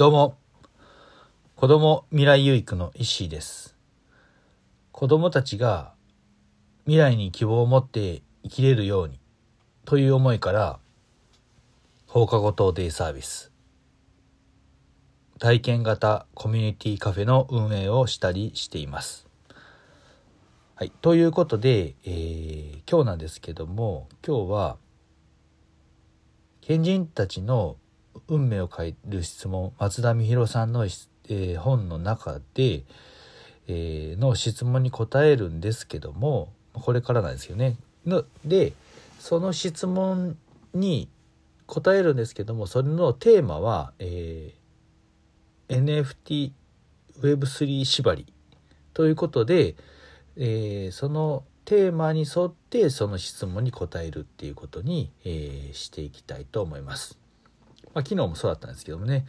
[0.00, 0.38] どうも、
[1.56, 3.76] 子供未来有育の石井です。
[4.92, 5.92] 子供たちが
[6.84, 9.20] 未来に希望を持って生きれるように
[9.84, 10.78] という思いから
[12.06, 13.52] 放課後等デイサービス
[15.38, 19.28] 体験型コミュニティカフェの運営をしたりしています。
[20.76, 24.76] はい、ということで、えー今日なんですけども今日は
[26.62, 27.76] 賢人たちの
[28.28, 32.84] 運命を変える質問松田美弘さんの、えー本の中で、
[33.68, 37.76] えーの質問に答えるんですけどもこれからなんですよね。
[38.06, 38.72] ので
[39.18, 40.36] その質問
[40.74, 41.08] に
[41.66, 44.60] 答えるんですけどもそれのテーマは、えー
[45.70, 46.50] NFT
[47.20, 48.26] Web3 縛り
[48.92, 49.76] ということで、
[50.36, 57.20] えーそのテーマに沿ってその質問に答えるっていうことに、えーしていきたいと思います。
[57.94, 59.26] まあ、昨日もそうだったんですけどもね。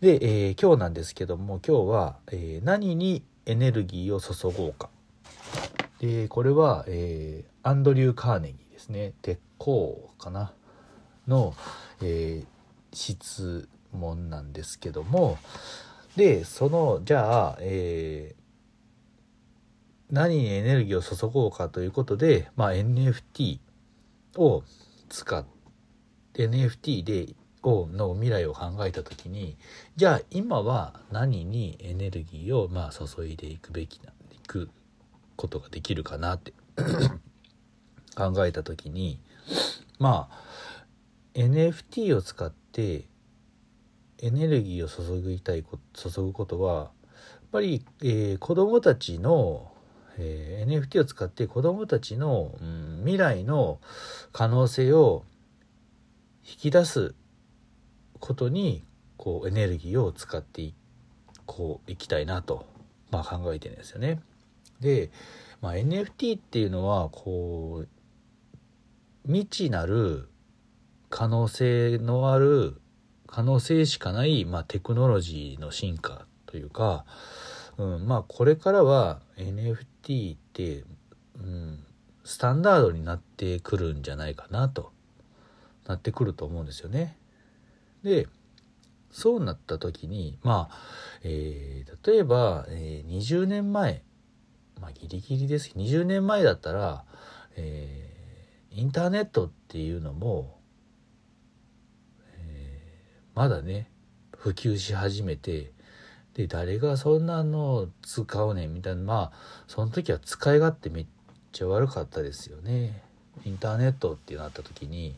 [0.00, 4.88] で、えー今日なんですけども今日は、えー何にエネルギーを注ごうか。
[5.98, 10.52] でこれは、えーアンドリュー・カーネギーですね鉄鋼かな
[11.28, 11.54] の、
[12.02, 12.46] えー
[12.92, 15.38] 質問なんですけども
[16.16, 18.34] でそのじゃあ、え
[20.10, 23.60] 何にエネルギーを注ごうかということで、まあ、NFT
[24.36, 24.64] を
[25.08, 25.44] 使っ
[26.32, 29.56] て NFT でをの未来を考えた時に
[29.96, 34.70] じゃあ今は何にエネルギーをまあ注いでいくべきないく
[35.36, 36.52] ことができるかなって
[38.16, 39.20] 考えた時に
[39.98, 40.84] まあ
[41.34, 43.04] NFT を使って
[44.18, 46.90] エネルギーを注ぎたいこ注ぐことはやっ
[47.52, 49.72] ぱり、えー子どもたちの、
[50.18, 53.80] えー NFT を使って子どもたちの、うん未来の
[54.32, 55.24] 可能性を
[56.44, 57.14] 引き出す
[58.20, 58.84] ことに
[59.16, 60.74] こうエネルギーを使ってい
[61.46, 62.66] こういきたいなと、
[63.10, 64.20] まあ、考えてるんですよね。
[64.80, 65.10] で、
[65.60, 67.88] まあ、NFT っていうのはこう
[69.26, 70.28] 未知なる
[71.08, 72.80] 可能性のある
[73.26, 77.04] 可能性しかない、まあ、テクノロジーの進化というか、
[77.76, 80.84] うん、まあこれからは NFT って、
[81.38, 81.84] うん、
[82.24, 84.92] スタンダードになってくるんじゃないかなと
[85.86, 87.16] なってくると思うんですよね。
[88.02, 88.26] で
[89.10, 90.78] そうなった時にまあ、
[91.22, 94.02] えー例えば、えー20年前
[94.80, 97.04] まあギリギリです20年前だったら、
[97.56, 100.58] えーインターネットっていうのも、
[102.38, 103.90] えーまだね
[104.36, 105.72] 普及し始めて
[106.34, 111.06] で誰がそんなの使うねんみたいなまあその時は使い勝手めっ
[111.52, 113.02] ちゃ悪かったですよね。
[113.44, 115.14] インターネットってなった時に、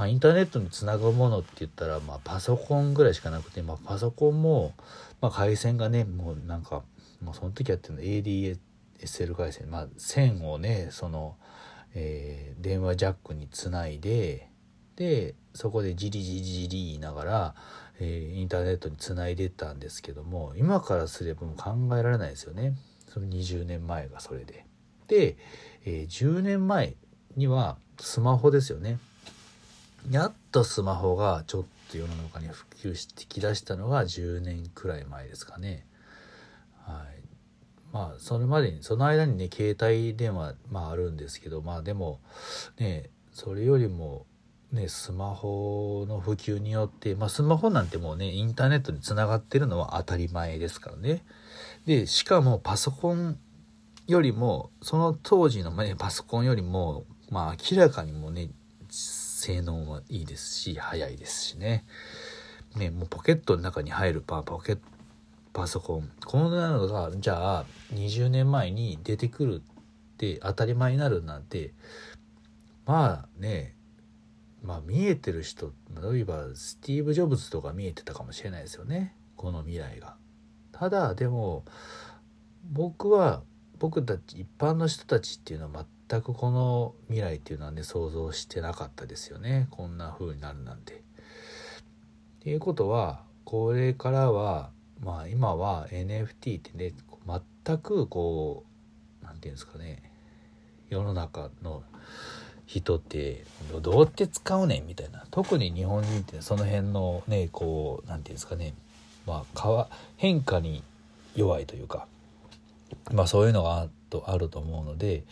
[0.00, 4.72] まあ、インターネットにつなぐものって言ったら、まあ、パソコンぐらいしかなくて、まあ、パソコンも、
[5.20, 6.84] まあ、回線がねもうなんか
[7.22, 11.36] もうその時やってるの ADSL 回線、まあ、線をねその、
[11.92, 14.48] えー電話ジャックにつないで
[14.96, 17.54] でそこでジリジリジリ言いながら、
[17.98, 22.72] えーインターネットにつないでたんですけども今からすればもう考えられないですよね
[23.06, 24.64] その20年前がそれで。
[25.08, 25.36] で、
[25.84, 26.94] えー10年前
[27.36, 28.98] にはスマホですよね。
[30.08, 35.86] やっとスマホがちょっと世の中に普及してきだしたのが10年くらい前ですかね。
[36.84, 37.20] はい。
[37.92, 42.20] まあそれまでにその間にね携帯電話まああるんですけどまあでも
[42.78, 44.26] ねそれよりも
[44.72, 51.24] ねスマホの普及によってまあスマホなんてもうねインターネットにつながってるのは当たり前ですからね。
[51.86, 53.38] でしかもパソコン
[54.06, 58.50] よりもその当時の、ね、パソコンよりもまあ明らかにもね
[59.40, 61.86] 性能はいいですし速いですしね。
[62.76, 64.76] ねもうポケットの中に入るパポケ
[65.54, 66.10] パソコン。
[66.24, 67.64] こんなのがじゃあ
[67.94, 71.72] 20年前に出てくるって当たり前になるなんて
[72.84, 73.74] まあね
[74.62, 75.72] まあ見えてる人
[76.12, 79.16] 例えばスティーブ・ジョブズとか見えてたかもしれないですよね。
[79.36, 80.16] この未来が。
[80.72, 81.64] ただでも
[82.70, 83.42] 僕は
[83.78, 90.94] 僕たち一般の人たちっていうのは全くこの未来っていうのはね想像してなかったですよねこんな風になるなんて。
[90.94, 90.96] っ
[92.42, 94.70] ていうことはこれからは
[95.04, 96.92] まあ今は NFT ってね
[97.64, 98.64] 全くこ
[99.22, 100.02] う何て言うんですかね
[100.88, 101.84] 世の中の
[102.66, 103.44] 人って
[103.82, 108.74] どうやって使うねんみたいな特に日本人ってその辺のねこう何て言うんですかね
[109.26, 110.82] まあ変化に
[111.36, 112.08] 弱いというか
[113.12, 115.24] まあそういうのがあとあると思うので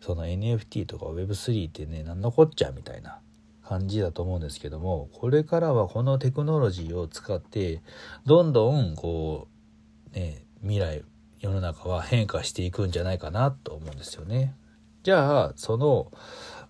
[0.00, 3.20] その NFT とか Web3 ってね何のこっちゃみたいな
[3.64, 7.80] 感じだと思うんですけどもこれからはこのテクノロジーを使って
[8.26, 9.48] どんどんこ
[10.12, 11.02] うね未来
[11.40, 14.54] 世の中は変化していくんじゃないかなと思うんですよね。
[15.02, 16.10] じゃあその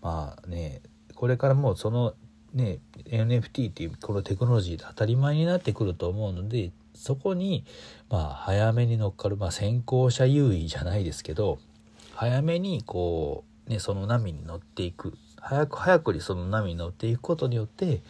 [0.00, 0.82] まあね
[1.14, 2.14] これからもその
[2.54, 7.64] ね NFT っていうこのテクノロジーで当たり前になってくると思うのでそこに
[8.10, 11.58] まあ早めに乗っかる、まあ、先行者優位じゃないですけど
[12.14, 18.02] 早めにこうねその波に乗っていく早く早くにその波に乗っていくことによって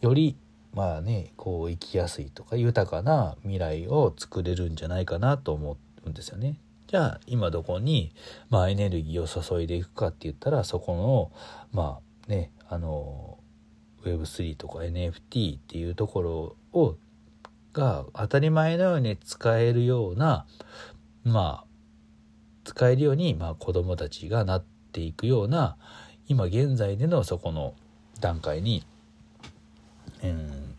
[0.00, 0.36] より
[0.72, 5.76] まあねこう生きやすいとか豊かな未来を作れるんじゃないかなと思
[6.06, 6.60] うんですよね。
[6.86, 8.12] じゃあ今どこに、
[8.50, 11.32] まあ、エネルギーを注いでいくかって言ったらそこの
[11.72, 13.38] まあねあの
[14.04, 16.96] Web3 とか NFT っていうところを
[17.74, 20.46] が当たり前のように使えるような
[21.24, 21.74] まあ
[22.64, 25.76] 使えるように、まあ、子どもたちがなっていくような
[26.26, 27.74] 今現在でのそこの
[28.20, 28.84] 段階に、
[30.22, 30.74] うん、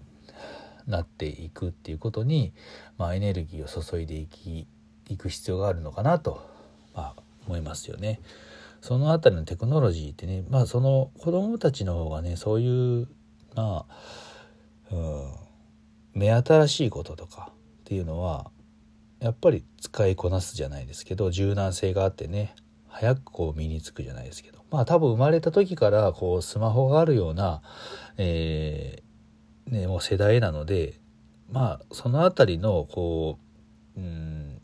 [0.87, 2.53] なっていくっていうことに、
[2.97, 4.67] まあ、エネルギーを注いでいき
[5.07, 6.41] いく必要があるのかなと、
[6.95, 8.19] まあ、思いますよね。
[8.81, 13.07] そのあたりのテクノロジーってねまあその子どもたちの方がねそういう
[13.55, 13.85] ま
[14.91, 15.44] あ、うん、
[16.15, 18.49] 目新しいこととかっていうのは
[19.19, 22.55] やっぱり使いこなすじゃないですけど柔軟性があってね
[22.87, 27.61] 早くこう身につくじゃないですけどまあ多分生まれた時からこうスマホがあるような、
[28.17, 30.99] えー、ね、もう世代なので
[31.51, 33.37] まあその辺りのこ
[33.97, 34.61] ううん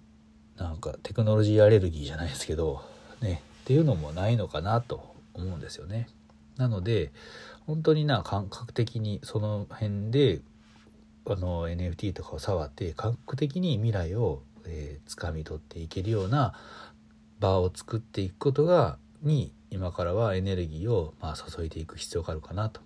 [0.57, 2.81] なんかテクノロジーアレルギーじゃないですけど
[3.21, 6.07] ねっていうのもないのかなと思うんですよね。
[6.57, 7.11] なので
[7.65, 10.41] 本当にな感覚的にその辺で
[11.25, 16.53] あの NFT とかを触って感覚的に未来を、えー、掴み取っていけるような
[17.39, 22.81] 場を作っていくことがに今からはエネルギーを、まあ、注いでいく必要があるかなと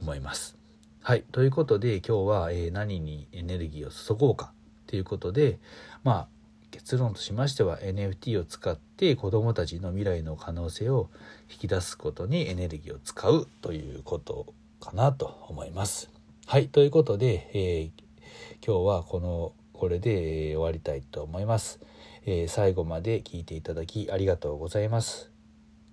[0.00, 0.56] 思います。
[1.00, 1.24] はい。
[1.32, 4.52] ということで今日は、えー、何にエネルギーを注ごうか
[4.86, 5.58] ということで
[6.04, 6.28] まあ
[6.70, 11.08] 結論としましては NFT を使って子どもたちの未来の可能性を
[11.50, 16.17] 引き出すことにエネルギーを使うということかなと思います。
[16.50, 21.78] はいということで、えー、今日はこのこれで、終わりたいと思います、
[22.24, 25.30] えー、最後まで聞いていただきありがとうございます。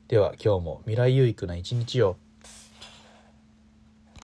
[0.07, 2.15] では今日も未来有益な一日を。